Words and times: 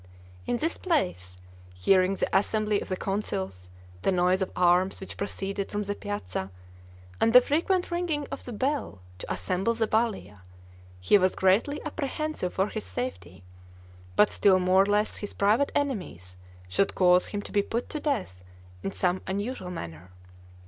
In 0.47 0.57
this 0.57 0.77
place, 0.79 1.37
hearing 1.75 2.15
the 2.15 2.35
assembly 2.35 2.81
of 2.81 2.89
the 2.89 2.97
Councils, 2.97 3.69
the 4.01 4.11
noise 4.11 4.41
of 4.41 4.51
arms 4.55 4.99
which 4.99 5.15
proceeded 5.15 5.69
from 5.69 5.83
the 5.83 5.93
piazza, 5.93 6.49
and 7.19 7.33
the 7.33 7.39
frequent 7.39 7.91
ringing 7.91 8.25
of 8.31 8.43
the 8.43 8.51
bell 8.51 9.01
to 9.19 9.31
assemble 9.31 9.75
the 9.75 9.85
Balia, 9.85 10.41
he 10.99 11.19
was 11.19 11.35
greatly 11.35 11.79
apprehensive 11.85 12.51
for 12.51 12.69
his 12.69 12.83
safety, 12.83 13.43
but 14.15 14.31
still 14.31 14.57
more 14.57 14.87
less 14.87 15.17
his 15.17 15.33
private 15.33 15.71
enemies 15.75 16.35
should 16.67 16.95
cause 16.95 17.27
him 17.27 17.43
to 17.43 17.51
be 17.51 17.61
put 17.61 17.87
to 17.89 17.99
death 17.99 18.43
in 18.81 18.91
some 18.91 19.21
unusual 19.27 19.69
manner. 19.69 20.09